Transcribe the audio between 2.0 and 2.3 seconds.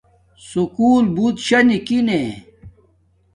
نے